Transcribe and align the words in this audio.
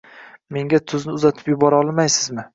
Menga 0.57 0.79
tuzni 0.93 1.15
uzatib 1.19 1.53
yubora 1.53 1.85
olmaysizmi? 1.85 2.49